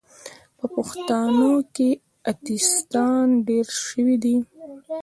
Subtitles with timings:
[0.57, 1.89] په پښتانو کې
[2.31, 4.35] اتیستان ډیر سوې دي